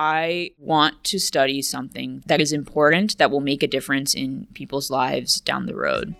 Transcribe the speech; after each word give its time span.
I 0.00 0.52
want 0.58 1.02
to 1.06 1.18
study 1.18 1.60
something 1.60 2.22
that 2.26 2.40
is 2.40 2.52
important 2.52 3.18
that 3.18 3.32
will 3.32 3.40
make 3.40 3.64
a 3.64 3.66
difference 3.66 4.14
in 4.14 4.46
people's 4.54 4.92
lives 4.92 5.40
down 5.40 5.66
the 5.66 5.74
road. 5.74 6.14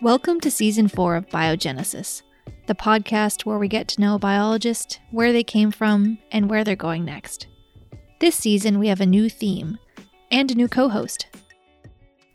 Welcome 0.00 0.40
to 0.40 0.50
season 0.50 0.88
four 0.88 1.14
of 1.14 1.28
Biogenesis, 1.28 2.22
the 2.68 2.74
podcast 2.74 3.44
where 3.44 3.58
we 3.58 3.68
get 3.68 3.86
to 3.88 4.00
know 4.00 4.14
a 4.14 4.18
biologist, 4.18 4.98
where 5.10 5.34
they 5.34 5.44
came 5.44 5.70
from, 5.70 6.16
and 6.30 6.48
where 6.48 6.64
they're 6.64 6.74
going 6.74 7.04
next. 7.04 7.48
This 8.20 8.36
season, 8.36 8.78
we 8.78 8.88
have 8.88 9.02
a 9.02 9.06
new 9.06 9.28
theme 9.28 9.78
and 10.30 10.50
a 10.50 10.54
new 10.54 10.68
co 10.68 10.88
host. 10.88 11.26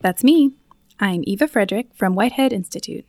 That's 0.02 0.24
me. 0.24 0.52
I'm 1.00 1.24
Eva 1.26 1.48
Frederick 1.48 1.88
from 1.96 2.14
Whitehead 2.14 2.54
Institute. 2.54 3.06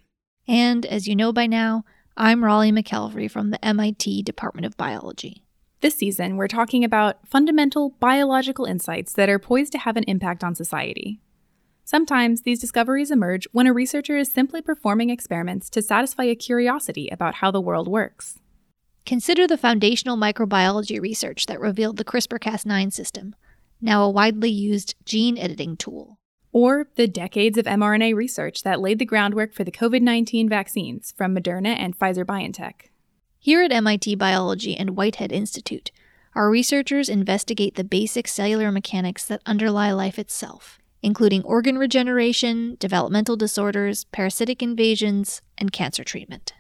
And 0.49 0.87
as 0.87 1.07
you 1.07 1.15
know 1.15 1.35
by 1.35 1.47
now, 1.47 1.85
I'm 2.21 2.43
Raleigh 2.43 2.73
McElvery 2.73 3.31
from 3.31 3.51
the 3.51 3.65
MIT 3.65 4.25
Department 4.25 4.67
of 4.67 4.77
Biology. 4.77 5.45
This 5.83 5.95
season, 5.95 6.37
we're 6.37 6.49
talking 6.49 6.83
about 6.83 7.25
fundamental 7.25 7.91
biological 8.01 8.65
insights 8.65 9.13
that 9.13 9.29
are 9.29 9.39
poised 9.39 9.71
to 9.71 9.79
have 9.79 9.97
an 9.97 10.03
impact 10.09 10.43
on 10.43 10.57
society. 10.57 11.21
Sometimes 11.85 12.43
these 12.43 12.59
discoveries 12.59 13.13
emerge 13.13 13.47
when 13.53 13.69
a 13.69 13.73
researcher 13.73 14.17
is 14.17 14.33
simply 14.33 14.61
performing 14.61 15.11
experiments 15.11 15.71
to 15.71 15.81
satisfy 15.81 16.25
a 16.25 16.35
curiosity 16.35 17.09
about 17.09 17.37
how 17.37 17.53
the 17.53 17.61
world 17.61 17.87
works. 17.87 18.41
Consider 19.07 19.47
the 19.47 19.57
foundational 19.57 20.17
microbiology 20.17 21.01
research 21.01 21.47
that 21.47 21.61
revealed 21.61 21.99
the 21.99 22.05
CRISPR 22.05 22.41
Cas9 22.41 22.93
system, 22.93 23.37
now 23.81 24.03
a 24.03 24.11
widely 24.11 24.51
used 24.51 24.97
gene 25.05 25.39
editing 25.39 25.77
tool 25.77 26.18
or 26.53 26.89
the 26.97 27.07
decades 27.07 27.59
of 27.59 27.67
mRNA 27.67 28.15
research 28.15 28.63
that 28.63 28.81
laid 28.81 28.99
the 28.99 29.05
groundwork 29.05 29.53
for 29.53 29.65
the 29.65 29.73
COVID 29.73 30.03
19 30.03 30.49
vaccines 30.49 31.13
from 31.17 31.35
Moderna 31.35 31.77
and 31.79 31.99
Pfizer 31.99 32.25
BioNTech. 32.25 32.89
Here 33.39 33.63
at 33.63 33.73
MIT 33.73 34.17
Biology 34.17 34.77
and 34.77 34.97
Whitehead 34.97 35.33
Institute, 35.33 35.91
our 36.35 36.51
researchers 36.51 37.09
investigate 37.09 37.75
the 37.75 37.85
basic 37.85 38.29
cellular 38.29 38.71
mechanics 38.71 39.25
that 39.27 39.43
underlie 39.47 39.93
life 39.93 40.19
itself, 40.19 40.79
including 41.03 41.43
organ 41.45 41.79
regeneration, 41.79 42.77
developmental 42.79 43.37
disorders, 43.37 44.05
parasitic 44.05 44.63
invasions, 44.63 45.43
and 45.57 45.73
cancer 45.73 46.05
treatment. 46.05 46.53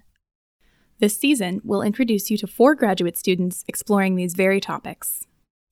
This 1.00 1.16
season, 1.16 1.60
we'll 1.62 1.82
introduce 1.82 2.30
you 2.30 2.36
to 2.38 2.46
four 2.46 2.74
graduate 2.74 3.16
students 3.16 3.64
exploring 3.68 4.16
these 4.16 4.34
very 4.34 4.60
topics. 4.60 5.26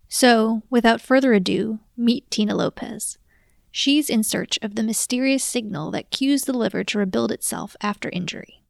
So, 0.08 0.62
without 0.70 1.00
further 1.00 1.32
ado, 1.32 1.80
meet 1.96 2.30
Tina 2.30 2.54
Lopez. 2.54 3.18
She's 3.78 4.08
in 4.08 4.22
search 4.22 4.58
of 4.62 4.74
the 4.74 4.82
mysterious 4.82 5.44
signal 5.44 5.90
that 5.90 6.08
cues 6.08 6.44
the 6.44 6.56
liver 6.56 6.82
to 6.82 6.98
rebuild 6.98 7.30
itself 7.30 7.76
after 7.82 8.08
injury. 8.08 8.62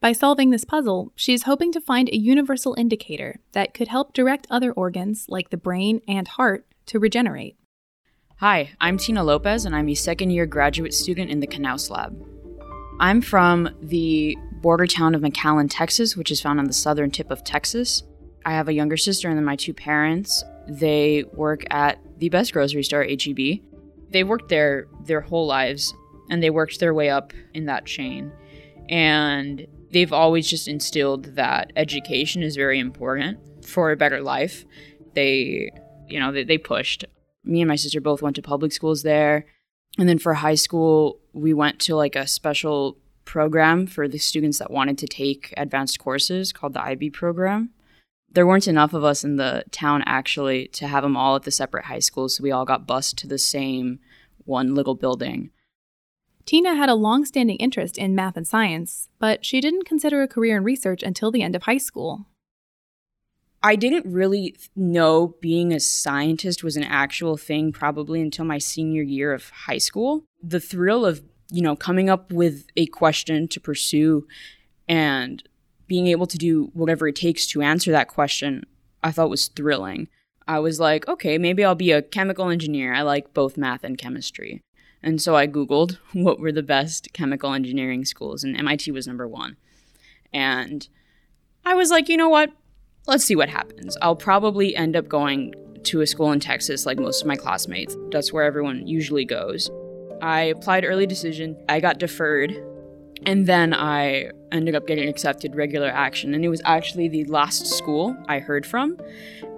By 0.00 0.12
solving 0.12 0.50
this 0.50 0.66
puzzle, 0.66 1.14
she's 1.16 1.44
hoping 1.44 1.72
to 1.72 1.80
find 1.80 2.10
a 2.10 2.18
universal 2.18 2.74
indicator 2.76 3.40
that 3.52 3.72
could 3.72 3.88
help 3.88 4.12
direct 4.12 4.46
other 4.50 4.70
organs, 4.70 5.24
like 5.30 5.48
the 5.48 5.56
brain 5.56 6.02
and 6.06 6.28
heart, 6.28 6.66
to 6.84 6.98
regenerate. 6.98 7.56
Hi, 8.36 8.72
I'm 8.82 8.98
Tina 8.98 9.24
Lopez, 9.24 9.64
and 9.64 9.74
I'm 9.74 9.88
a 9.88 9.94
second 9.94 10.28
year 10.28 10.44
graduate 10.44 10.92
student 10.92 11.30
in 11.30 11.40
the 11.40 11.46
Knouse 11.46 11.88
Lab. 11.88 12.14
I'm 13.00 13.22
from 13.22 13.70
the 13.80 14.36
border 14.60 14.86
town 14.86 15.14
of 15.14 15.22
McAllen, 15.22 15.68
Texas, 15.70 16.18
which 16.18 16.30
is 16.30 16.42
found 16.42 16.58
on 16.58 16.66
the 16.66 16.74
southern 16.74 17.10
tip 17.10 17.30
of 17.30 17.44
Texas. 17.44 18.02
I 18.44 18.52
have 18.52 18.68
a 18.68 18.74
younger 18.74 18.98
sister 18.98 19.30
and 19.30 19.38
then 19.38 19.46
my 19.46 19.56
two 19.56 19.72
parents. 19.72 20.44
They 20.68 21.24
work 21.32 21.62
at 21.70 21.98
the 22.18 22.28
best 22.28 22.52
grocery 22.52 22.82
store, 22.82 23.04
HEB 23.04 23.62
they 24.14 24.22
worked 24.22 24.48
there 24.48 24.86
their 25.00 25.20
whole 25.20 25.44
lives 25.44 25.92
and 26.30 26.40
they 26.40 26.48
worked 26.48 26.78
their 26.78 26.94
way 26.94 27.10
up 27.10 27.32
in 27.52 27.66
that 27.66 27.84
chain. 27.84 28.32
And 28.88 29.66
they've 29.90 30.12
always 30.12 30.48
just 30.48 30.68
instilled 30.68 31.24
that 31.34 31.72
education 31.74 32.42
is 32.44 32.54
very 32.54 32.78
important 32.78 33.38
for 33.66 33.90
a 33.90 33.96
better 33.96 34.22
life. 34.22 34.64
They, 35.14 35.72
you 36.08 36.20
know, 36.20 36.30
they, 36.30 36.44
they 36.44 36.58
pushed. 36.58 37.04
Me 37.42 37.60
and 37.60 37.68
my 37.68 37.74
sister 37.74 38.00
both 38.00 38.22
went 38.22 38.36
to 38.36 38.42
public 38.42 38.70
schools 38.70 39.02
there. 39.02 39.46
And 39.98 40.08
then 40.08 40.18
for 40.18 40.34
high 40.34 40.54
school, 40.54 41.18
we 41.32 41.52
went 41.52 41.80
to 41.80 41.96
like 41.96 42.14
a 42.14 42.28
special 42.28 42.96
program 43.24 43.84
for 43.88 44.06
the 44.06 44.18
students 44.18 44.58
that 44.60 44.70
wanted 44.70 44.96
to 44.98 45.08
take 45.08 45.52
advanced 45.56 45.98
courses 45.98 46.52
called 46.52 46.74
the 46.74 46.82
IB 46.82 47.10
program. 47.10 47.70
There 48.34 48.46
weren't 48.46 48.66
enough 48.66 48.92
of 48.92 49.04
us 49.04 49.22
in 49.22 49.36
the 49.36 49.64
town 49.70 50.02
actually 50.06 50.66
to 50.68 50.88
have 50.88 51.04
them 51.04 51.16
all 51.16 51.36
at 51.36 51.44
the 51.44 51.52
separate 51.52 51.84
high 51.84 52.00
schools, 52.00 52.36
so 52.36 52.42
we 52.42 52.50
all 52.50 52.64
got 52.64 52.86
bused 52.86 53.16
to 53.18 53.28
the 53.28 53.38
same 53.38 54.00
one 54.44 54.74
little 54.74 54.96
building. 54.96 55.50
Tina 56.44 56.74
had 56.74 56.88
a 56.88 56.94
long 56.96 57.24
standing 57.24 57.56
interest 57.56 57.96
in 57.96 58.14
math 58.14 58.36
and 58.36 58.46
science, 58.46 59.08
but 59.20 59.44
she 59.44 59.60
didn't 59.60 59.86
consider 59.86 60.20
a 60.20 60.28
career 60.28 60.56
in 60.56 60.64
research 60.64 61.02
until 61.02 61.30
the 61.30 61.42
end 61.42 61.54
of 61.54 61.62
high 61.62 61.78
school. 61.78 62.26
I 63.62 63.76
didn't 63.76 64.12
really 64.12 64.56
know 64.76 65.36
being 65.40 65.72
a 65.72 65.80
scientist 65.80 66.64
was 66.64 66.76
an 66.76 66.84
actual 66.84 67.36
thing 67.36 67.72
probably 67.72 68.20
until 68.20 68.44
my 68.44 68.58
senior 68.58 69.02
year 69.02 69.32
of 69.32 69.48
high 69.48 69.78
school. 69.78 70.24
The 70.42 70.60
thrill 70.60 71.06
of, 71.06 71.22
you 71.50 71.62
know, 71.62 71.76
coming 71.76 72.10
up 72.10 72.30
with 72.30 72.66
a 72.76 72.86
question 72.86 73.48
to 73.48 73.60
pursue 73.60 74.26
and 74.86 75.42
being 75.86 76.06
able 76.06 76.26
to 76.26 76.38
do 76.38 76.70
whatever 76.72 77.08
it 77.08 77.16
takes 77.16 77.46
to 77.48 77.62
answer 77.62 77.90
that 77.92 78.08
question, 78.08 78.64
I 79.02 79.10
thought 79.10 79.30
was 79.30 79.48
thrilling. 79.48 80.08
I 80.46 80.58
was 80.58 80.80
like, 80.80 81.06
okay, 81.08 81.38
maybe 81.38 81.64
I'll 81.64 81.74
be 81.74 81.92
a 81.92 82.02
chemical 82.02 82.48
engineer. 82.48 82.94
I 82.94 83.02
like 83.02 83.34
both 83.34 83.56
math 83.56 83.84
and 83.84 83.96
chemistry. 83.96 84.62
And 85.02 85.20
so 85.20 85.36
I 85.36 85.46
Googled 85.46 85.98
what 86.12 86.40
were 86.40 86.52
the 86.52 86.62
best 86.62 87.12
chemical 87.12 87.52
engineering 87.52 88.04
schools, 88.04 88.44
and 88.44 88.56
MIT 88.56 88.90
was 88.90 89.06
number 89.06 89.28
one. 89.28 89.56
And 90.32 90.88
I 91.64 91.74
was 91.74 91.90
like, 91.90 92.08
you 92.08 92.16
know 92.16 92.28
what? 92.28 92.50
Let's 93.06 93.24
see 93.24 93.36
what 93.36 93.50
happens. 93.50 93.96
I'll 94.00 94.16
probably 94.16 94.74
end 94.74 94.96
up 94.96 95.08
going 95.08 95.54
to 95.84 96.00
a 96.00 96.06
school 96.06 96.32
in 96.32 96.40
Texas 96.40 96.86
like 96.86 96.98
most 96.98 97.20
of 97.20 97.26
my 97.28 97.36
classmates. 97.36 97.96
That's 98.10 98.32
where 98.32 98.44
everyone 98.44 98.86
usually 98.86 99.26
goes. 99.26 99.70
I 100.22 100.42
applied 100.42 100.84
early 100.84 101.06
decision, 101.06 101.62
I 101.68 101.80
got 101.80 101.98
deferred, 101.98 102.56
and 103.26 103.46
then 103.46 103.72
I 103.72 104.30
ended 104.52 104.74
up 104.74 104.86
getting 104.86 105.08
accepted 105.08 105.54
regular 105.54 105.88
action. 105.88 106.34
And 106.34 106.44
it 106.44 106.48
was 106.48 106.62
actually 106.64 107.08
the 107.08 107.24
last 107.24 107.66
school 107.66 108.16
I 108.28 108.38
heard 108.38 108.66
from 108.66 108.98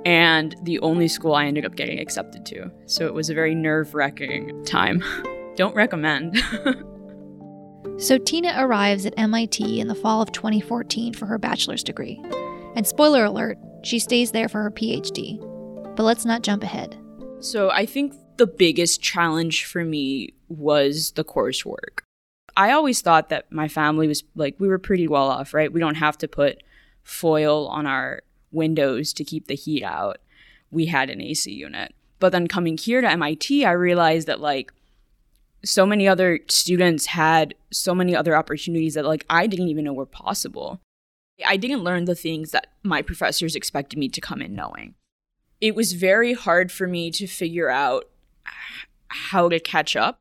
and 0.05 0.55
the 0.63 0.79
only 0.81 1.09
school 1.09 1.35
I 1.35 1.47
ended 1.47 1.65
up 1.65 1.75
getting 1.75 1.99
accepted 1.99 2.47
to. 2.47 2.71
So 2.87 3.07
it 3.07 3.15
was 3.15 3.29
a 3.29 3.35
very 3.35 3.55
nerve 3.55 3.95
wracking 3.95 4.65
time. 4.65 5.03
Don't 5.57 5.75
recommend. 5.75 6.37
so 7.99 8.19
Tina 8.19 8.55
arrives 8.59 9.07
at 9.07 9.15
MIT 9.17 9.81
in 9.81 9.89
the 9.89 9.95
fall 9.95 10.23
of 10.23 10.33
2014 10.33 11.15
for 11.15 11.27
her 11.27 11.39
bachelor's 11.39 11.83
degree. 11.83 12.23
And 12.75 12.87
spoiler 12.87 13.25
alert, 13.25 13.59
she 13.83 13.99
stays 13.99 14.33
there 14.33 14.49
for 14.49 14.63
her 14.63 14.71
PhD. 14.71 15.41
But 15.97 16.05
let's 16.05 16.25
not 16.25 16.43
jump 16.43 16.63
ahead. 16.63 16.99
So 17.41 17.71
I 17.71 17.87
think 17.87 18.15
the 18.37 18.47
biggest 18.47 19.03
challenge 19.03 19.65
for 19.65 19.83
me 19.83 20.35
was 20.49 21.13
the 21.13 21.25
coursework. 21.25 22.01
I 22.57 22.73
always 22.73 23.01
thought 23.03 23.29
that 23.29 23.53
my 23.53 23.69
family 23.69 24.09
was 24.09 24.25
like, 24.35 24.57
we 24.59 24.69
were 24.69 24.79
pretty 24.79 25.07
well 25.07 25.29
off, 25.29 25.53
right? 25.53 25.73
We 25.73 25.81
don't 25.81 25.97
have 25.97 26.17
to 26.19 26.29
put 26.29 26.63
foil 27.03 27.69
on 27.69 27.87
our 27.87 28.23
windows 28.51 29.13
to 29.15 29.25
keep 29.25 29.47
the 29.47 29.55
heat 29.55 29.83
out. 29.83 30.19
We 30.71 30.87
had 30.87 31.11
an 31.11 31.21
AC 31.21 31.53
unit. 31.53 31.95
But 32.19 32.33
then 32.33 32.49
coming 32.49 32.79
here 32.79 33.01
to 33.01 33.11
MIT, 33.11 33.65
I 33.65 33.73
realized 33.73 34.27
that 34.27 34.41
like 34.41 34.73
so 35.65 35.85
many 35.85 36.09
other 36.09 36.41
students 36.49 37.07
had 37.07 37.55
so 37.71 37.95
many 37.95 38.17
other 38.17 38.37
opportunities 38.37 38.95
that 38.95 39.05
like 39.05 39.27
I 39.29 39.47
didn't 39.47 39.69
even 39.69 39.85
know 39.85 39.93
were 39.93 40.07
possible. 40.07 40.81
I 41.47 41.57
didn't 41.57 41.85
learn 41.85 42.07
the 42.07 42.15
things 42.15 42.53
that 42.53 42.69
my 42.83 43.03
professors 43.03 43.55
expected 43.55 43.99
me 43.99 44.09
to 44.09 44.21
come 44.21 44.41
in 44.41 44.55
knowing. 44.55 44.95
It 45.61 45.75
was 45.75 45.93
very 45.93 46.33
hard 46.33 46.73
for 46.73 46.87
me 46.87 47.11
to 47.13 47.27
figure 47.27 47.69
out 47.69 48.09
how 49.09 49.49
to 49.49 49.61
catch 49.61 49.97
up. 49.97 50.21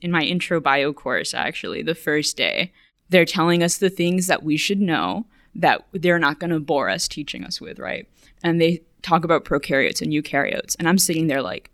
In 0.00 0.10
my 0.10 0.22
intro 0.22 0.60
bio 0.60 0.92
course, 0.92 1.34
actually, 1.34 1.82
the 1.82 1.94
first 1.94 2.36
day, 2.36 2.72
they're 3.08 3.24
telling 3.24 3.62
us 3.62 3.78
the 3.78 3.90
things 3.90 4.26
that 4.26 4.42
we 4.42 4.56
should 4.56 4.80
know 4.80 5.26
that 5.54 5.86
they're 5.92 6.18
not 6.18 6.38
going 6.38 6.50
to 6.50 6.60
bore 6.60 6.90
us 6.90 7.08
teaching 7.08 7.44
us 7.44 7.60
with, 7.60 7.78
right? 7.78 8.08
And 8.42 8.60
they 8.60 8.82
talk 9.02 9.24
about 9.24 9.44
prokaryotes 9.44 10.02
and 10.02 10.12
eukaryotes. 10.12 10.76
And 10.78 10.88
I'm 10.88 10.98
sitting 10.98 11.26
there 11.26 11.42
like, 11.42 11.70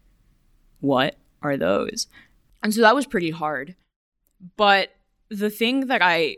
what 0.81 1.17
are 1.43 1.56
those? 1.56 2.06
And 2.62 2.73
so 2.73 2.81
that 2.82 2.94
was 2.94 3.06
pretty 3.06 3.31
hard. 3.31 3.75
But 4.56 4.91
the 5.29 5.50
thing 5.50 5.87
that 5.87 6.02
I 6.02 6.37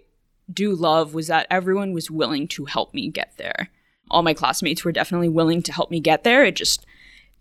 do 0.53 0.75
love 0.75 1.15
was 1.15 1.27
that 1.27 1.47
everyone 1.51 1.93
was 1.93 2.11
willing 2.11 2.49
to 2.49 2.65
help 2.67 2.95
me 2.95 3.09
get 3.09 3.35
there. 3.37 3.71
All 4.11 4.23
my 4.23 4.35
classmates 4.35 4.85
were 4.85 4.93
definitely 4.93 5.29
willing 5.29 5.63
to 5.63 5.73
help 5.73 5.91
me 5.91 6.01
get 6.01 6.25
there. 6.25 6.45
It 6.45 6.57
just 6.57 6.87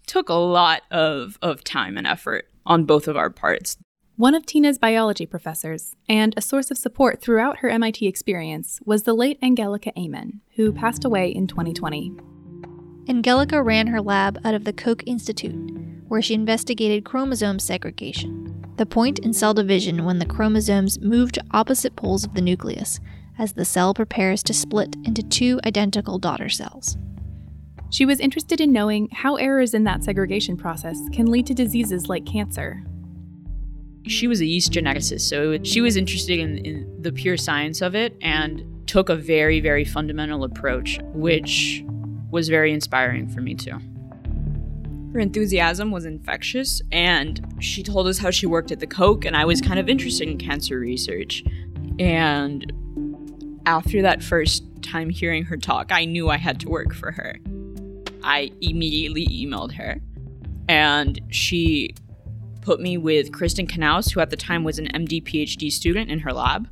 took 0.08 0.30
a 0.30 0.34
lot 0.34 0.82
of, 0.92 1.38
of 1.42 1.64
time 1.64 1.98
and 1.98 2.08
effort 2.08 2.50
on 2.66 2.86
both 2.86 3.08
of 3.08 3.18
our 3.18 3.30
parts. 3.30 3.78
One 4.16 4.36
of 4.36 4.46
Tina's 4.46 4.78
biology 4.78 5.26
professors, 5.26 5.96
and 6.08 6.36
a 6.38 6.42
source 6.42 6.70
of 6.70 6.78
support 6.78 7.20
throughout 7.20 7.58
her 7.58 7.70
MIT 7.70 8.06
experience, 8.06 8.80
was 8.86 9.04
the 9.04 9.16
late 9.16 9.40
Angelika 9.42 9.92
Amon, 9.98 10.42
who 10.56 10.72
passed 10.72 11.04
away 11.04 11.30
in 11.30 11.48
2020. 11.48 12.12
Angelika 13.10 13.64
ran 13.64 13.88
her 13.88 14.00
lab 14.00 14.40
out 14.46 14.54
of 14.54 14.66
the 14.66 14.72
Koch 14.72 15.02
Institute, 15.08 15.56
where 16.10 16.22
she 16.22 16.36
investigated 16.36 17.04
chromosome 17.04 17.58
segregation, 17.58 18.54
the 18.78 18.86
point 18.86 19.18
in 19.18 19.34
cell 19.34 19.56
division 19.56 20.06
when 20.06 20.20
the 20.20 20.28
chromosomes 20.28 21.00
move 21.00 21.32
to 21.32 21.44
opposite 21.50 21.96
poles 21.96 22.24
of 22.24 22.36
the 22.36 22.42
nucleus, 22.42 23.00
as 23.40 23.54
the 23.54 23.66
cell 23.66 23.96
prepares 23.96 24.44
to 24.44 24.54
split 24.54 24.96
into 25.06 25.24
two 25.24 25.60
identical 25.66 26.20
daughter 26.20 26.50
cells. 26.50 26.98
She 27.90 28.06
was 28.06 28.20
interested 28.20 28.62
in 28.62 28.72
knowing 28.72 29.10
how 29.12 29.38
errors 29.38 29.74
in 29.74 29.86
that 29.86 30.04
segregation 30.04 30.56
process 30.56 31.00
can 31.12 31.32
lead 31.32 31.48
to 31.48 31.56
diseases 31.56 32.10
like 32.10 32.28
cancer. 32.28 32.84
She 34.06 34.28
was 34.28 34.42
a 34.42 34.46
yeast 34.46 34.72
geneticist, 34.72 35.22
so 35.22 35.62
she 35.64 35.80
was 35.82 35.96
interested 35.96 36.40
in, 36.40 36.58
in 36.60 37.02
the 37.02 37.12
pure 37.12 37.38
science 37.38 37.82
of 37.82 37.96
it 37.96 38.16
and 38.22 38.64
took 38.86 39.10
a 39.10 39.16
very, 39.16 39.60
very 39.60 39.86
fundamental 39.86 40.44
approach, 40.44 41.00
which 41.14 41.84
was 42.32 42.50
very 42.50 42.74
inspiring 42.74 43.30
for 43.30 43.42
me 43.42 43.56
too. 43.56 43.80
Her 45.14 45.20
enthusiasm 45.20 45.92
was 45.92 46.06
infectious, 46.06 46.82
and 46.92 47.46
she 47.60 47.84
told 47.84 48.08
us 48.08 48.18
how 48.18 48.32
she 48.32 48.46
worked 48.46 48.72
at 48.72 48.80
the 48.80 48.88
Koch, 48.88 49.26
and 49.26 49.38
I 49.38 49.46
was 49.46 49.62
kind 49.62 49.80
of 49.80 49.88
interested 49.88 50.28
in 50.28 50.38
cancer 50.38 50.80
research. 50.80 51.44
And 52.00 52.74
after 53.66 54.02
that 54.02 54.24
first 54.24 54.64
time 54.82 55.10
hearing 55.10 55.46
her 55.46 55.56
talk, 55.56 55.92
I 55.92 56.06
knew 56.06 56.30
I 56.30 56.38
had 56.38 56.60
to 56.62 56.70
work 56.70 56.94
for 56.94 57.12
her. 57.12 57.38
I 58.24 58.52
immediately 58.60 59.28
emailed 59.28 59.74
her, 59.74 60.02
and 60.68 61.22
she 61.30 61.94
put 62.64 62.80
me 62.80 62.98
with 62.98 63.32
Kristin 63.32 63.68
Knouse, 63.78 64.12
who 64.12 64.22
at 64.22 64.30
the 64.30 64.38
time 64.38 64.64
was 64.64 64.80
an 64.80 64.88
MD 64.88 65.22
PhD 65.22 65.72
student 65.72 66.10
in 66.10 66.20
her 66.20 66.34
lab. 66.34 66.68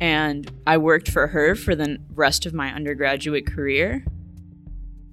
And 0.00 0.50
I 0.66 0.78
worked 0.78 1.10
for 1.10 1.28
her 1.28 1.54
for 1.54 1.74
the 1.74 1.98
rest 2.14 2.46
of 2.46 2.54
my 2.54 2.72
undergraduate 2.72 3.46
career. 3.46 4.04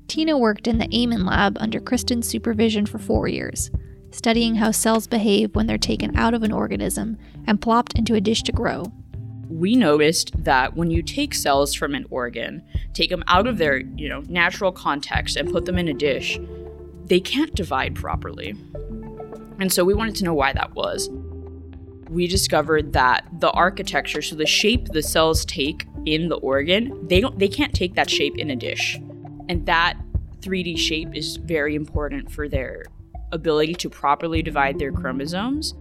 Tina 0.07 0.37
worked 0.37 0.67
in 0.67 0.79
the 0.79 0.89
Amon 0.93 1.25
lab 1.25 1.57
under 1.59 1.79
Kristin's 1.79 2.27
supervision 2.27 2.85
for 2.85 2.97
four 2.97 3.27
years, 3.27 3.69
studying 4.11 4.55
how 4.55 4.71
cells 4.71 5.07
behave 5.07 5.55
when 5.55 5.67
they're 5.67 5.77
taken 5.77 6.15
out 6.17 6.33
of 6.33 6.43
an 6.43 6.51
organism 6.51 7.17
and 7.45 7.61
plopped 7.61 7.93
into 7.93 8.15
a 8.15 8.21
dish 8.21 8.43
to 8.43 8.51
grow. 8.51 8.85
We 9.49 9.75
noticed 9.75 10.43
that 10.43 10.75
when 10.75 10.91
you 10.91 11.03
take 11.03 11.33
cells 11.33 11.73
from 11.73 11.93
an 11.93 12.05
organ, 12.09 12.63
take 12.93 13.09
them 13.09 13.23
out 13.27 13.47
of 13.47 13.57
their, 13.57 13.77
you 13.77 14.09
know, 14.09 14.21
natural 14.27 14.71
context 14.71 15.35
and 15.35 15.51
put 15.51 15.65
them 15.65 15.77
in 15.77 15.87
a 15.87 15.93
dish, 15.93 16.39
they 17.05 17.19
can't 17.19 17.53
divide 17.53 17.95
properly. 17.95 18.55
And 19.61 19.71
so 19.71 19.85
we 19.85 19.93
wanted 19.93 20.15
to 20.15 20.23
know 20.23 20.33
why 20.33 20.53
that 20.53 20.73
was. 20.73 21.07
We 22.09 22.25
discovered 22.25 22.93
that 22.93 23.27
the 23.39 23.51
architecture, 23.51 24.23
so 24.23 24.35
the 24.35 24.47
shape 24.47 24.87
the 24.87 25.03
cells 25.03 25.45
take 25.45 25.85
in 26.07 26.29
the 26.29 26.37
organ, 26.37 27.07
they 27.07 27.21
don't 27.21 27.37
they 27.37 27.47
can't 27.47 27.71
take 27.71 27.93
that 27.93 28.09
shape 28.09 28.39
in 28.39 28.49
a 28.49 28.55
dish. 28.55 28.99
And 29.49 29.67
that 29.67 29.99
3D 30.39 30.79
shape 30.79 31.15
is 31.15 31.37
very 31.37 31.75
important 31.75 32.31
for 32.31 32.49
their 32.49 32.85
ability 33.31 33.75
to 33.75 33.89
properly 33.89 34.41
divide 34.41 34.79
their 34.79 34.91
chromosomes. 34.91 35.75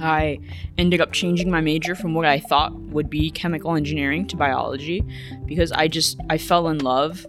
I 0.00 0.40
ended 0.76 1.00
up 1.00 1.12
changing 1.12 1.48
my 1.48 1.60
major 1.60 1.94
from 1.94 2.12
what 2.12 2.26
I 2.26 2.40
thought 2.40 2.74
would 2.74 3.08
be 3.08 3.30
chemical 3.30 3.76
engineering 3.76 4.26
to 4.26 4.36
biology 4.36 5.04
because 5.46 5.70
I 5.70 5.86
just 5.86 6.18
I 6.28 6.38
fell 6.38 6.66
in 6.66 6.78
love. 6.78 7.24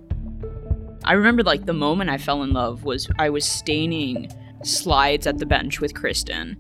I 1.04 1.14
remember 1.14 1.44
like 1.44 1.68
the 1.68 1.74
moment 1.74 2.10
I 2.10 2.18
fell 2.18 2.42
in 2.42 2.52
love 2.52 2.84
was 2.84 3.08
I 3.20 3.30
was 3.30 3.46
staining 3.46 4.28
slides 4.64 5.28
at 5.28 5.38
the 5.38 5.46
bench 5.46 5.80
with 5.80 5.94
Kristin. 5.94 6.58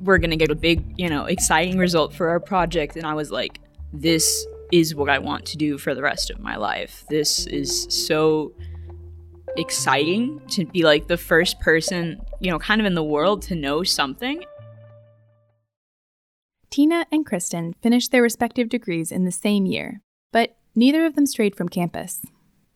We're 0.00 0.18
going 0.18 0.30
to 0.30 0.36
get 0.36 0.50
a 0.50 0.54
big, 0.54 0.82
you 0.96 1.08
know, 1.08 1.24
exciting 1.24 1.78
result 1.78 2.12
for 2.12 2.28
our 2.28 2.40
project 2.40 2.96
and 2.96 3.06
I 3.06 3.14
was 3.14 3.30
like 3.30 3.60
this 3.92 4.46
is 4.72 4.94
what 4.94 5.08
I 5.08 5.18
want 5.18 5.46
to 5.46 5.56
do 5.56 5.78
for 5.78 5.94
the 5.94 6.02
rest 6.02 6.30
of 6.30 6.40
my 6.40 6.56
life. 6.56 7.04
This 7.08 7.46
is 7.46 7.86
so 7.88 8.52
exciting 9.56 10.40
to 10.48 10.66
be 10.66 10.82
like 10.82 11.06
the 11.06 11.16
first 11.16 11.60
person, 11.60 12.20
you 12.40 12.50
know, 12.50 12.58
kind 12.58 12.80
of 12.80 12.86
in 12.86 12.94
the 12.94 13.04
world 13.04 13.42
to 13.42 13.54
know 13.54 13.84
something. 13.84 14.44
Tina 16.70 17.06
and 17.12 17.24
Kristin 17.24 17.74
finished 17.82 18.10
their 18.10 18.22
respective 18.22 18.68
degrees 18.68 19.12
in 19.12 19.24
the 19.24 19.30
same 19.30 19.64
year, 19.64 20.00
but 20.32 20.56
neither 20.74 21.06
of 21.06 21.14
them 21.14 21.26
strayed 21.26 21.54
from 21.54 21.68
campus. 21.68 22.22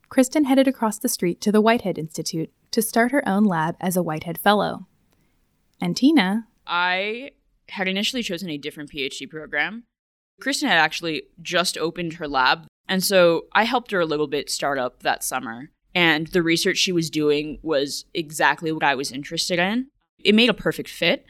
Kristin 0.09 0.47
headed 0.47 0.69
across 0.69 0.99
the 0.99 1.09
street 1.09 1.41
to 1.41 1.51
the 1.51 1.61
Whitehead 1.61 1.99
Institute 1.99 2.53
to 2.71 2.83
start 2.83 3.13
her 3.13 3.27
own 3.29 3.45
lab 3.45 3.77
as 3.81 3.97
a 3.97 4.03
Whitehead 4.03 4.39
Fellow. 4.39 4.87
And 5.81 5.97
Tina? 5.97 6.49
I 6.67 7.33
had 7.71 7.89
initially 7.89 8.23
chosen 8.23 8.51
a 8.51 8.59
different 8.59 8.91
PhD 8.91 9.29
program 9.29 9.85
Kristin 10.41 10.69
had 10.69 10.79
actually 10.79 11.25
just 11.43 11.77
opened 11.77 12.15
her 12.15 12.29
lab. 12.29 12.67
And 12.89 13.03
so 13.03 13.47
I 13.53 13.65
helped 13.65 13.91
her 13.91 14.01
a 14.01 14.07
little 14.07 14.29
bit 14.29 14.51
start 14.51 14.79
up 14.79 15.03
that 15.03 15.25
summer. 15.25 15.71
And 15.95 16.29
the 16.29 16.43
research 16.43 16.79
she 16.79 16.93
was 16.93 17.11
doing 17.11 17.59
was 17.63 18.05
exactly 18.15 18.71
what 18.73 18.85
I 18.85 18.95
was 18.95 19.11
interested 19.11 19.59
in. 19.59 19.89
It 20.19 20.35
made 20.35 20.51
a 20.51 20.55
perfect 20.55 20.89
fit. 20.89 21.27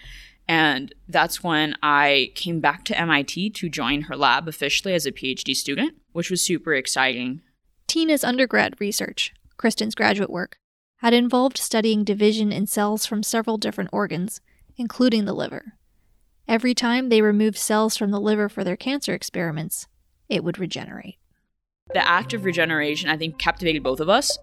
And 0.46 0.94
that's 1.08 1.42
when 1.42 1.74
I 1.82 2.32
came 2.34 2.60
back 2.60 2.84
to 2.86 2.98
MIT 2.98 3.50
to 3.50 3.68
join 3.68 4.02
her 4.02 4.16
lab 4.16 4.48
officially 4.48 4.94
as 4.94 5.04
a 5.04 5.12
PhD 5.12 5.54
student, 5.54 5.96
which 6.12 6.30
was 6.30 6.40
super 6.40 6.74
exciting. 6.74 7.42
Tina's 7.86 8.24
undergrad 8.24 8.74
research, 8.80 9.32
Kristin's 9.58 9.94
graduate 9.94 10.30
work, 10.30 10.56
had 10.98 11.14
involved 11.14 11.58
studying 11.58 12.04
division 12.04 12.52
in 12.52 12.66
cells 12.66 13.06
from 13.06 13.22
several 13.22 13.56
different 13.56 13.90
organs, 13.92 14.40
including 14.76 15.24
the 15.24 15.32
liver. 15.32 15.74
Every 16.46 16.74
time 16.74 17.08
they 17.08 17.22
removed 17.22 17.56
cells 17.56 17.96
from 17.96 18.10
the 18.10 18.20
liver 18.20 18.48
for 18.48 18.64
their 18.64 18.76
cancer 18.76 19.14
experiments, 19.14 19.86
it 20.28 20.42
would 20.42 20.58
regenerate. 20.58 21.16
The 21.94 22.06
act 22.06 22.32
of 22.32 22.44
regeneration, 22.44 23.08
I 23.10 23.16
think, 23.16 23.38
captivated 23.38 23.82
both 23.82 24.00
of 24.00 24.08
us. 24.08 24.38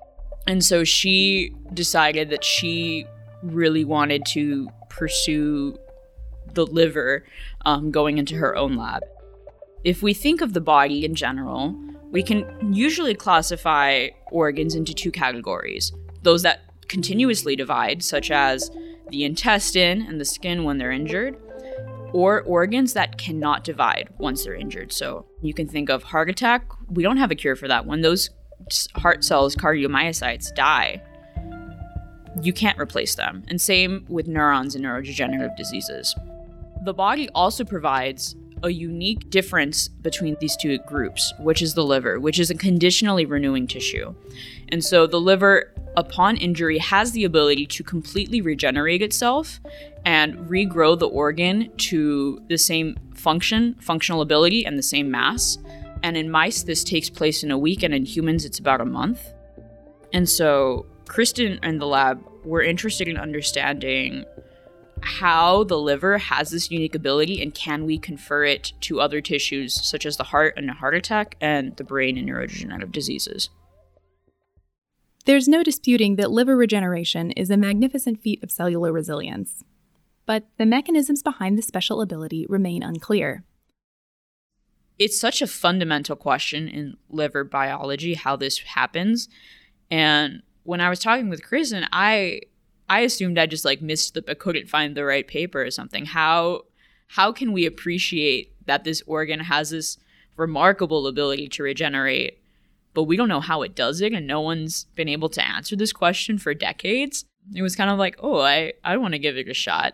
And 0.47 0.63
so 0.63 0.83
she 0.83 1.53
decided 1.73 2.29
that 2.29 2.43
she 2.43 3.05
really 3.43 3.83
wanted 3.83 4.25
to 4.27 4.69
pursue 4.89 5.77
the 6.53 6.65
liver 6.65 7.25
um, 7.65 7.91
going 7.91 8.17
into 8.17 8.35
her 8.35 8.55
own 8.55 8.77
lab. 8.77 9.03
If 9.83 10.01
we 10.01 10.13
think 10.13 10.41
of 10.41 10.53
the 10.53 10.61
body 10.61 11.03
in 11.03 11.15
general, 11.15 11.75
we 12.11 12.23
can 12.23 12.73
usually 12.73 13.13
classify 13.13 14.07
organs 14.31 14.73
into 14.73 14.93
two 14.93 15.11
categories 15.11 15.91
those 16.25 16.41
that 16.41 16.61
continuously 16.89 17.55
divide, 17.55 18.03
such 18.03 18.29
as 18.29 18.69
the 19.09 19.23
intestine 19.23 20.01
and 20.01 20.19
the 20.19 20.25
skin 20.25 20.65
when 20.65 20.77
they're 20.77 20.91
injured, 20.91 21.37
or 22.11 22.41
organs 22.43 22.93
that 22.93 23.17
cannot 23.17 23.63
divide 23.63 24.09
once 24.17 24.43
they're 24.43 24.55
injured. 24.55 24.91
So 24.91 25.25
you 25.41 25.53
can 25.53 25.67
think 25.67 25.89
of 25.89 26.03
heart 26.03 26.29
attack. 26.29 26.65
We 26.89 27.03
don't 27.03 27.17
have 27.17 27.31
a 27.31 27.35
cure 27.35 27.55
for 27.55 27.67
that. 27.67 27.85
When 27.85 28.01
those 28.01 28.29
heart 28.95 29.23
cells, 29.23 29.55
cardiomyocytes, 29.55 30.53
die, 30.55 31.01
you 32.41 32.53
can't 32.53 32.79
replace 32.79 33.15
them. 33.15 33.43
And 33.47 33.59
same 33.61 34.05
with 34.09 34.27
neurons 34.27 34.75
and 34.75 34.83
neurodegenerative 34.83 35.55
diseases. 35.55 36.15
The 36.83 36.93
body 36.93 37.29
also 37.29 37.63
provides 37.63 38.35
a 38.63 38.69
unique 38.69 39.29
difference 39.29 39.87
between 39.87 40.37
these 40.39 40.55
two 40.55 40.77
groups, 40.79 41.33
which 41.39 41.61
is 41.61 41.73
the 41.73 41.83
liver, 41.83 42.19
which 42.19 42.39
is 42.39 42.49
a 42.49 42.55
conditionally 42.55 43.25
renewing 43.25 43.67
tissue. 43.67 44.15
And 44.69 44.83
so 44.83 45.05
the 45.05 45.19
liver, 45.19 45.73
upon 45.97 46.37
injury, 46.37 46.77
has 46.77 47.11
the 47.11 47.23
ability 47.23 47.65
to 47.67 47.83
completely 47.83 48.41
regenerate 48.41 49.01
itself 49.01 49.59
and 50.05 50.37
regrow 50.49 50.97
the 50.97 51.07
organ 51.07 51.71
to 51.77 52.41
the 52.47 52.57
same 52.57 52.97
function, 53.15 53.75
functional 53.81 54.21
ability, 54.21 54.65
and 54.65 54.77
the 54.77 54.83
same 54.83 55.09
mass. 55.09 55.57
And 56.03 56.15
in 56.15 56.29
mice, 56.29 56.63
this 56.63 56.83
takes 56.83 57.09
place 57.09 57.43
in 57.43 57.51
a 57.51 57.57
week, 57.57 57.83
and 57.83 57.93
in 57.93 58.05
humans, 58.05 58.45
it's 58.45 58.59
about 58.59 58.81
a 58.81 58.85
month. 58.85 59.33
And 60.13 60.29
so, 60.29 60.85
Kristin 61.05 61.59
and 61.63 61.81
the 61.81 61.87
lab 61.87 62.23
were 62.43 62.61
interested 62.61 63.07
in 63.07 63.17
understanding 63.17 64.25
how 65.01 65.63
the 65.63 65.77
liver 65.77 66.17
has 66.17 66.49
this 66.49 66.71
unique 66.71 66.95
ability 66.95 67.41
and 67.41 67.53
can 67.53 67.85
we 67.85 67.97
confer 67.97 68.43
it 68.45 68.73
to 68.81 68.99
other 68.99 69.21
tissues 69.21 69.73
such 69.73 70.05
as 70.05 70.17
the 70.17 70.23
heart 70.23 70.53
and 70.57 70.69
a 70.69 70.73
heart 70.73 70.95
attack 70.95 71.35
and 71.41 71.75
the 71.77 71.83
brain 71.83 72.17
and 72.17 72.27
neurodegenerative 72.27 72.91
diseases. 72.91 73.49
There's 75.25 75.47
no 75.47 75.63
disputing 75.63 76.15
that 76.15 76.31
liver 76.31 76.55
regeneration 76.55 77.31
is 77.31 77.49
a 77.49 77.57
magnificent 77.57 78.21
feat 78.21 78.43
of 78.43 78.51
cellular 78.51 78.91
resilience 78.91 79.63
but 80.25 80.45
the 80.57 80.65
mechanisms 80.65 81.21
behind 81.21 81.57
the 81.57 81.61
special 81.61 82.01
ability 82.01 82.45
remain 82.49 82.83
unclear. 82.83 83.43
It's 84.97 85.19
such 85.19 85.41
a 85.41 85.47
fundamental 85.47 86.15
question 86.15 86.67
in 86.67 86.97
liver 87.09 87.43
biology 87.43 88.13
how 88.13 88.35
this 88.35 88.59
happens. 88.59 89.27
And 89.91 90.41
when 90.63 90.81
I 90.81 90.89
was 90.89 90.99
talking 90.99 91.29
with 91.29 91.43
Kristin, 91.43 91.87
I 91.91 92.41
I 92.87 93.01
assumed 93.01 93.37
I 93.37 93.45
just 93.45 93.65
like 93.65 93.81
missed 93.81 94.13
the 94.13 94.21
but 94.21 94.39
couldn't 94.39 94.69
find 94.69 94.95
the 94.95 95.05
right 95.05 95.27
paper 95.27 95.61
or 95.61 95.71
something. 95.71 96.05
How 96.05 96.61
how 97.07 97.31
can 97.31 97.51
we 97.51 97.65
appreciate 97.65 98.53
that 98.65 98.83
this 98.83 99.03
organ 99.05 99.41
has 99.41 99.69
this 99.71 99.97
remarkable 100.37 101.07
ability 101.07 101.49
to 101.49 101.63
regenerate, 101.63 102.39
but 102.95 103.03
we 103.03 103.17
don't 103.17 103.29
know 103.29 103.41
how 103.41 103.61
it 103.61 103.75
does 103.75 104.01
it 104.01 104.13
and 104.13 104.25
no 104.25 104.41
one's 104.41 104.85
been 104.95 105.09
able 105.09 105.29
to 105.29 105.45
answer 105.45 105.75
this 105.75 105.93
question 105.93 106.39
for 106.39 106.53
decades? 106.55 107.25
It 107.53 107.61
was 107.61 107.75
kind 107.75 107.91
of 107.91 107.99
like, 107.99 108.15
oh, 108.19 108.39
I, 108.39 108.73
I 108.83 108.97
want 108.97 109.13
to 109.13 109.19
give 109.19 109.37
it 109.37 109.49
a 109.49 109.53
shot. 109.53 109.93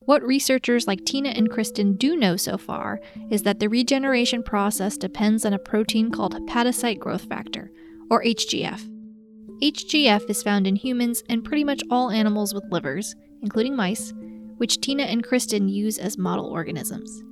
What 0.00 0.22
researchers 0.22 0.86
like 0.86 1.04
Tina 1.04 1.30
and 1.30 1.50
Kristin 1.50 1.96
do 1.98 2.16
know 2.16 2.36
so 2.36 2.58
far 2.58 3.00
is 3.30 3.42
that 3.44 3.60
the 3.60 3.68
regeneration 3.68 4.42
process 4.42 4.96
depends 4.96 5.44
on 5.44 5.52
a 5.52 5.58
protein 5.58 6.10
called 6.10 6.34
hepatocyte 6.34 6.98
growth 6.98 7.24
factor, 7.24 7.70
or 8.10 8.22
HGF. 8.22 8.88
HGF 9.62 10.30
is 10.30 10.42
found 10.42 10.66
in 10.66 10.76
humans 10.76 11.22
and 11.28 11.44
pretty 11.44 11.64
much 11.64 11.82
all 11.90 12.10
animals 12.10 12.54
with 12.54 12.64
livers, 12.70 13.14
including 13.42 13.76
mice, 13.76 14.12
which 14.56 14.80
Tina 14.80 15.04
and 15.04 15.26
Kristin 15.26 15.70
use 15.70 15.98
as 15.98 16.18
model 16.18 16.46
organisms. 16.46 17.22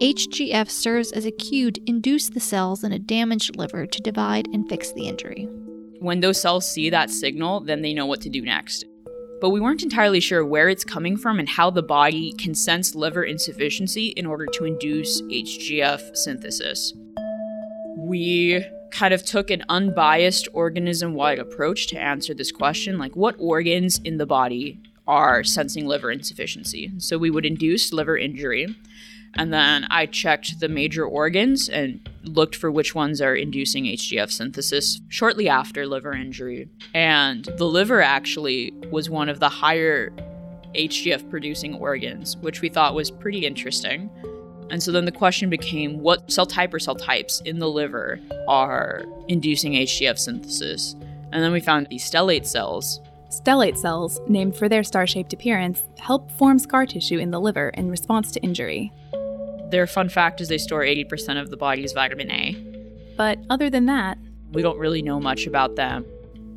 HGF 0.00 0.68
serves 0.68 1.10
as 1.10 1.24
a 1.24 1.30
cue 1.30 1.70
to 1.70 1.80
induce 1.86 2.28
the 2.28 2.38
cells 2.38 2.84
in 2.84 2.92
a 2.92 2.98
damaged 2.98 3.56
liver 3.56 3.86
to 3.86 4.02
divide 4.02 4.46
and 4.48 4.68
fix 4.68 4.92
the 4.92 5.08
injury. 5.08 5.48
When 6.00 6.20
those 6.20 6.38
cells 6.38 6.70
see 6.70 6.90
that 6.90 7.08
signal, 7.08 7.60
then 7.60 7.80
they 7.80 7.94
know 7.94 8.04
what 8.04 8.20
to 8.20 8.28
do 8.28 8.42
next. 8.42 8.84
But 9.40 9.50
we 9.50 9.60
weren't 9.60 9.82
entirely 9.82 10.20
sure 10.20 10.44
where 10.44 10.68
it's 10.68 10.84
coming 10.84 11.16
from 11.16 11.38
and 11.38 11.48
how 11.48 11.70
the 11.70 11.82
body 11.82 12.34
can 12.34 12.54
sense 12.54 12.94
liver 12.94 13.24
insufficiency 13.24 14.08
in 14.08 14.26
order 14.26 14.44
to 14.44 14.66
induce 14.66 15.22
HGF 15.22 16.14
synthesis. 16.14 16.92
We 17.96 18.66
kind 18.90 19.14
of 19.14 19.24
took 19.24 19.48
an 19.48 19.64
unbiased 19.70 20.46
organism 20.52 21.14
wide 21.14 21.38
approach 21.38 21.86
to 21.86 21.98
answer 21.98 22.34
this 22.34 22.52
question 22.52 22.98
like, 22.98 23.16
what 23.16 23.34
organs 23.38 23.98
in 24.04 24.18
the 24.18 24.26
body 24.26 24.78
are 25.06 25.42
sensing 25.42 25.86
liver 25.86 26.10
insufficiency? 26.10 26.92
So 26.98 27.16
we 27.16 27.30
would 27.30 27.46
induce 27.46 27.94
liver 27.94 28.18
injury 28.18 28.76
and 29.36 29.52
then 29.52 29.86
I 29.90 30.06
checked 30.06 30.60
the 30.60 30.68
major 30.68 31.04
organs 31.04 31.68
and 31.68 32.08
looked 32.24 32.56
for 32.56 32.70
which 32.70 32.94
ones 32.94 33.20
are 33.20 33.34
inducing 33.34 33.84
HGF 33.84 34.30
synthesis 34.30 35.00
shortly 35.08 35.48
after 35.48 35.86
liver 35.86 36.12
injury. 36.12 36.68
And 36.94 37.44
the 37.56 37.66
liver 37.66 38.00
actually 38.00 38.72
was 38.90 39.10
one 39.10 39.28
of 39.28 39.40
the 39.40 39.48
higher 39.48 40.12
HGF 40.74 41.28
producing 41.30 41.74
organs, 41.74 42.36
which 42.38 42.60
we 42.60 42.68
thought 42.68 42.94
was 42.94 43.10
pretty 43.10 43.46
interesting. 43.46 44.10
And 44.70 44.82
so 44.82 44.90
then 44.90 45.04
the 45.04 45.12
question 45.12 45.48
became 45.48 46.00
what 46.00 46.30
cell 46.30 46.46
type 46.46 46.74
or 46.74 46.78
cell 46.78 46.96
types 46.96 47.40
in 47.44 47.58
the 47.58 47.68
liver 47.68 48.18
are 48.48 49.04
inducing 49.28 49.72
HGF 49.72 50.18
synthesis? 50.18 50.94
And 51.32 51.42
then 51.42 51.52
we 51.52 51.60
found 51.60 51.88
these 51.88 52.08
stellate 52.08 52.46
cells. 52.46 53.00
Stellate 53.28 53.76
cells, 53.76 54.20
named 54.28 54.56
for 54.56 54.68
their 54.68 54.82
star 54.82 55.06
shaped 55.06 55.32
appearance, 55.32 55.82
help 55.98 56.30
form 56.32 56.58
scar 56.58 56.86
tissue 56.86 57.18
in 57.18 57.30
the 57.30 57.40
liver 57.40 57.68
in 57.70 57.90
response 57.90 58.30
to 58.32 58.40
injury. 58.40 58.92
Their 59.70 59.86
fun 59.86 60.08
fact 60.08 60.40
is 60.40 60.48
they 60.48 60.58
store 60.58 60.82
80% 60.82 61.40
of 61.40 61.50
the 61.50 61.56
body's 61.56 61.92
vitamin 61.92 62.30
A. 62.30 62.54
But 63.16 63.38
other 63.50 63.68
than 63.68 63.86
that, 63.86 64.18
we 64.52 64.62
don't 64.62 64.78
really 64.78 65.02
know 65.02 65.18
much 65.18 65.46
about 65.46 65.76
them. 65.76 66.04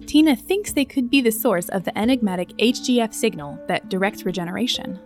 Tina 0.05 0.35
thinks 0.35 0.73
they 0.73 0.85
could 0.85 1.09
be 1.09 1.21
the 1.21 1.31
source 1.31 1.69
of 1.69 1.83
the 1.83 1.97
enigmatic 1.97 2.49
HGF 2.57 3.13
signal 3.13 3.59
that 3.67 3.89
directs 3.89 4.25
regeneration. 4.25 4.99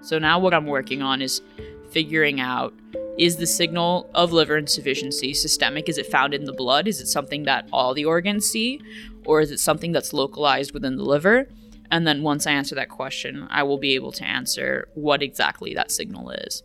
So 0.00 0.18
now 0.18 0.38
what 0.38 0.54
I'm 0.54 0.66
working 0.66 1.02
on 1.02 1.22
is 1.22 1.42
figuring 1.90 2.40
out 2.40 2.74
is 3.18 3.36
the 3.36 3.46
signal 3.46 4.08
of 4.14 4.32
liver 4.32 4.56
insufficiency 4.56 5.34
systemic? 5.34 5.88
Is 5.88 5.98
it 5.98 6.06
found 6.06 6.34
in 6.34 6.44
the 6.44 6.52
blood? 6.52 6.88
Is 6.88 7.00
it 7.00 7.06
something 7.06 7.44
that 7.44 7.68
all 7.72 7.94
the 7.94 8.04
organs 8.04 8.46
see? 8.46 8.80
Or 9.26 9.40
is 9.40 9.50
it 9.50 9.60
something 9.60 9.92
that's 9.92 10.12
localized 10.12 10.72
within 10.72 10.96
the 10.96 11.04
liver? 11.04 11.46
And 11.90 12.06
then 12.06 12.22
once 12.22 12.46
I 12.46 12.52
answer 12.52 12.74
that 12.76 12.88
question, 12.88 13.46
I 13.50 13.64
will 13.64 13.78
be 13.78 13.94
able 13.94 14.12
to 14.12 14.24
answer 14.24 14.88
what 14.94 15.22
exactly 15.22 15.74
that 15.74 15.90
signal 15.90 16.30
is. 16.30 16.62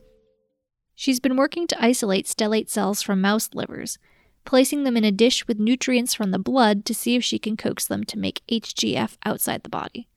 She's 0.99 1.19
been 1.19 1.37
working 1.37 1.67
to 1.67 1.79
isolate 1.79 2.25
stellate 2.25 2.69
cells 2.69 3.03
from 3.03 3.21
mouse 3.21 3.51
livers, 3.53 3.99
placing 4.45 4.83
them 4.83 4.97
in 4.97 5.03
a 5.03 5.11
dish 5.11 5.47
with 5.47 5.59
nutrients 5.59 6.15
from 6.15 6.31
the 6.31 6.39
blood 6.39 6.85
to 6.85 6.95
see 6.95 7.15
if 7.15 7.23
she 7.23 7.37
can 7.37 7.55
coax 7.55 7.85
them 7.85 8.03
to 8.05 8.17
make 8.17 8.41
HGF 8.47 9.15
outside 9.23 9.61
the 9.61 9.69
body. 9.69 10.07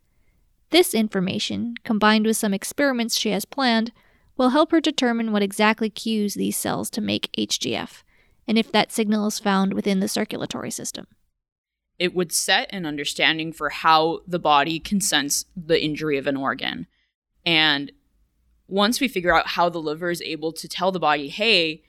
This 0.70 0.94
information, 0.94 1.74
combined 1.84 2.24
with 2.24 2.38
some 2.38 2.54
experiments 2.54 3.18
she 3.18 3.28
has 3.28 3.44
planned, 3.44 3.92
will 4.38 4.48
help 4.48 4.70
her 4.70 4.80
determine 4.80 5.32
what 5.32 5.42
exactly 5.42 5.90
cues 5.90 6.32
these 6.32 6.56
cells 6.56 6.88
to 6.90 7.02
make 7.02 7.30
HGF, 7.36 8.02
and 8.48 8.56
if 8.56 8.72
that 8.72 8.90
signal 8.90 9.26
is 9.26 9.38
found 9.38 9.74
within 9.74 10.00
the 10.00 10.08
circulatory 10.08 10.70
system. 10.70 11.06
It 11.98 12.14
would 12.14 12.32
set 12.32 12.72
an 12.72 12.86
understanding 12.86 13.52
for 13.52 13.68
how 13.68 14.20
the 14.26 14.38
body 14.38 14.80
can 14.80 15.02
sense 15.02 15.44
the 15.54 15.84
injury 15.84 16.16
of 16.16 16.26
an 16.26 16.38
organ. 16.38 16.86
And 17.44 17.92
once 18.70 19.00
we 19.00 19.08
figure 19.08 19.34
out 19.34 19.48
how 19.48 19.68
the 19.68 19.80
liver 19.80 20.10
is 20.10 20.22
able 20.22 20.52
to 20.52 20.68
tell 20.68 20.92
the 20.92 21.00
body, 21.00 21.28
hey, 21.28 21.82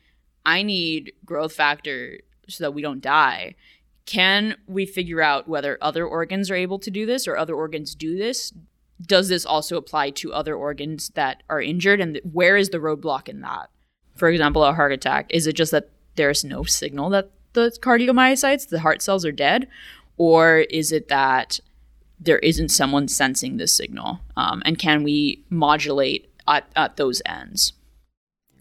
I 0.45 0.63
need 0.63 1.13
growth 1.23 1.53
factor 1.53 2.19
so 2.47 2.63
that 2.63 2.73
we 2.73 2.81
don't 2.81 3.01
die, 3.01 3.55
can 4.05 4.57
we 4.67 4.85
figure 4.85 5.21
out 5.21 5.47
whether 5.47 5.77
other 5.79 6.05
organs 6.05 6.49
are 6.49 6.55
able 6.55 6.79
to 6.79 6.91
do 6.91 7.05
this 7.05 7.27
or 7.27 7.37
other 7.37 7.53
organs 7.53 7.93
do 7.95 8.17
this? 8.17 8.51
Does 9.01 9.29
this 9.29 9.45
also 9.45 9.77
apply 9.77 10.09
to 10.11 10.33
other 10.33 10.55
organs 10.55 11.09
that 11.09 11.43
are 11.49 11.61
injured? 11.61 12.01
And 12.01 12.19
where 12.31 12.57
is 12.57 12.69
the 12.69 12.79
roadblock 12.79 13.29
in 13.29 13.41
that? 13.41 13.69
For 14.15 14.29
example, 14.29 14.63
a 14.63 14.73
heart 14.73 14.91
attack, 14.91 15.27
is 15.29 15.47
it 15.47 15.53
just 15.53 15.71
that 15.71 15.89
there's 16.15 16.43
no 16.43 16.63
signal 16.63 17.09
that 17.11 17.31
the 17.53 17.75
cardiomyocytes, 17.81 18.69
the 18.69 18.79
heart 18.79 19.01
cells, 19.01 19.25
are 19.25 19.31
dead? 19.31 19.67
Or 20.17 20.59
is 20.59 20.91
it 20.91 21.07
that 21.07 21.59
there 22.19 22.39
isn't 22.39 22.69
someone 22.69 23.07
sensing 23.07 23.57
this 23.57 23.73
signal? 23.73 24.19
Um, 24.35 24.61
and 24.65 24.77
can 24.77 25.03
we 25.03 25.43
modulate 25.49 26.30
at, 26.47 26.67
at 26.75 26.97
those 26.97 27.21
ends. 27.25 27.73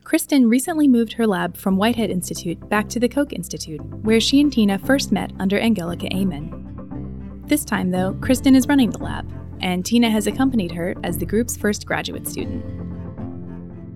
Kristin 0.04 0.50
recently 0.50 0.88
moved 0.88 1.12
her 1.12 1.26
lab 1.26 1.56
from 1.56 1.76
Whitehead 1.76 2.10
Institute 2.10 2.68
back 2.68 2.88
to 2.88 2.98
the 2.98 3.08
Koch 3.08 3.32
Institute, 3.32 3.80
where 4.02 4.20
she 4.20 4.40
and 4.40 4.52
Tina 4.52 4.78
first 4.78 5.12
met 5.12 5.30
under 5.38 5.58
Angelika 5.58 6.12
Amon. 6.12 7.44
This 7.46 7.64
time, 7.64 7.90
though, 7.90 8.14
Kristin 8.14 8.56
is 8.56 8.66
running 8.66 8.90
the 8.90 8.98
lab, 8.98 9.30
and 9.60 9.84
Tina 9.84 10.10
has 10.10 10.26
accompanied 10.26 10.72
her 10.72 10.94
as 11.04 11.18
the 11.18 11.26
group's 11.26 11.56
first 11.56 11.86
graduate 11.86 12.26
student. 12.26 12.64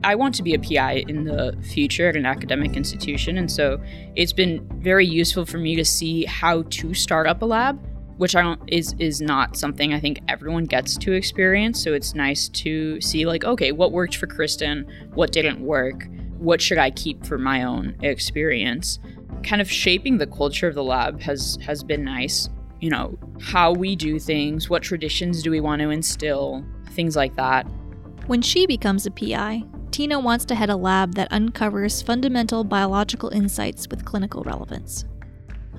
I 0.05 0.15
want 0.15 0.35
to 0.35 0.43
be 0.43 0.55
a 0.55 0.59
PI 0.59 1.05
in 1.09 1.25
the 1.25 1.57
future 1.63 2.09
at 2.11 2.17
an 2.17 2.27
academic 2.27 2.77
institution, 2.77 3.39
and 3.39 3.51
so 3.51 3.83
it's 4.15 4.35
been 4.35 4.69
very 4.83 5.07
useful 5.07 5.47
for 5.47 5.59
me 5.59 5.75
to 5.77 5.85
see 5.85 6.27
how 6.27 6.63
to 6.63 6.93
start 6.95 7.27
up 7.27 7.41
a 7.43 7.47
lab 7.47 7.83
which 8.17 8.37
I 8.37 8.43
don't 8.43 8.61
is 8.67 8.95
is 8.99 9.21
not 9.21 9.57
something 9.57 9.93
I 9.93 10.01
think 10.01 10.21
everyone 10.29 10.65
gets 10.65 10.97
to 10.99 11.13
experience. 11.13 11.83
So 11.83 11.93
it's 11.93 12.15
nice 12.15 12.49
to 12.51 13.01
see 13.01 13.27
like, 13.27 13.45
okay, 13.45 13.73
what 13.73 13.93
worked 13.93 14.17
for 14.17 14.27
Kristin, 14.27 14.87
what 15.15 15.33
didn't 15.33 15.61
work, 15.61 16.07
what 16.39 16.61
should 16.61 16.79
I 16.79 16.91
keep 16.91 17.25
for 17.25 17.39
my 17.39 17.65
own 17.65 17.97
experience. 18.03 18.99
Kind 19.43 19.61
of 19.61 19.71
shaping 19.71 20.19
the 20.19 20.27
culture 20.27 20.69
of 20.69 20.75
the 20.75 20.85
lab 20.85 21.21
has 21.23 21.59
has 21.63 21.83
been 21.83 22.05
nice. 22.05 22.49
You 22.81 22.91
know, 22.91 23.19
how 23.41 23.73
we 23.73 23.97
do 23.97 24.19
things, 24.19 24.69
what 24.69 24.83
traditions 24.83 25.43
do 25.43 25.51
we 25.51 25.61
want 25.61 25.81
to 25.81 25.91
instill, 25.91 26.65
things 26.91 27.17
like 27.17 27.35
that. 27.37 27.67
When 28.27 28.43
she 28.43 28.67
becomes 28.67 29.07
a 29.07 29.11
PI, 29.11 29.65
Tina 29.91 30.19
wants 30.19 30.45
to 30.47 30.55
head 30.55 30.71
a 30.71 30.77
lab 30.77 31.15
that 31.15 31.29
uncovers 31.31 32.03
fundamental 32.03 32.65
biological 32.65 33.31
insights 33.31 33.89
with 33.89 34.05
clinical 34.05 34.43
relevance. 34.43 35.05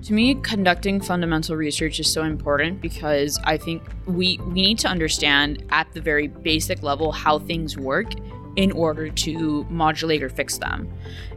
To 0.06 0.14
me, 0.14 0.36
conducting 0.36 1.02
fundamental 1.02 1.56
research 1.56 2.00
is 2.00 2.14
so 2.14 2.22
important 2.22 2.80
because 2.80 3.40
I 3.44 3.58
think 3.58 3.82
we 4.06 4.38
we 4.46 4.52
need 4.52 4.78
to 4.80 4.88
understand 4.88 5.64
at 5.72 5.92
the 5.94 6.00
very 6.00 6.28
basic 6.28 6.84
level 6.84 7.12
how 7.12 7.40
things 7.40 7.76
work 7.76 8.12
in 8.56 8.72
order 8.72 9.10
to 9.10 9.64
modulate 9.64 10.22
or 10.22 10.30
fix 10.30 10.60
them. 10.60 10.94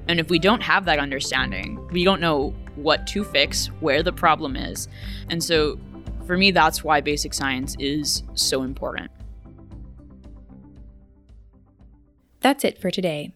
And 0.07 0.21
if 0.21 0.29
we 0.29 0.39
don't 0.39 0.63
have 0.63 0.85
that 0.85 0.99
understanding, 0.99 1.81
we 1.93 2.05
don't 2.05 2.21
know 2.21 2.55
what 2.75 3.07
to 3.07 3.25
fix, 3.25 3.69
where 3.81 4.03
the 4.03 4.13
problem 4.13 4.55
is. 4.55 4.87
And 5.31 5.43
so 5.43 5.81
for 6.27 6.37
me 6.37 6.51
that's 6.51 6.85
why 6.85 7.01
basic 7.01 7.33
science 7.33 7.75
is 7.79 8.23
so 8.35 8.65
important. 8.65 9.11
That's 12.41 12.65
it 12.65 12.79
for 12.79 12.91
today. 12.91 13.33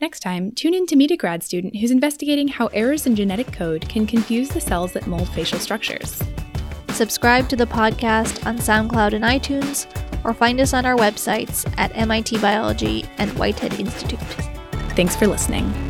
Next 0.00 0.20
time, 0.20 0.52
tune 0.52 0.72
in 0.72 0.86
to 0.86 0.96
meet 0.96 1.10
a 1.10 1.16
grad 1.16 1.42
student 1.42 1.76
who's 1.76 1.90
investigating 1.90 2.48
how 2.48 2.68
errors 2.68 3.06
in 3.06 3.14
genetic 3.14 3.52
code 3.52 3.86
can 3.86 4.06
confuse 4.06 4.48
the 4.48 4.60
cells 4.60 4.94
that 4.94 5.06
mold 5.06 5.28
facial 5.28 5.58
structures. 5.58 6.22
Subscribe 6.88 7.50
to 7.50 7.56
the 7.56 7.66
podcast 7.66 8.46
on 8.46 8.56
SoundCloud 8.56 9.12
and 9.12 9.24
iTunes, 9.24 9.86
or 10.24 10.32
find 10.32 10.58
us 10.58 10.72
on 10.72 10.86
our 10.86 10.96
websites 10.96 11.70
at 11.76 11.94
MIT 11.94 12.38
Biology 12.38 13.04
and 13.18 13.30
Whitehead 13.32 13.78
Institute. 13.78 14.18
Thanks 14.96 15.14
for 15.14 15.26
listening. 15.26 15.89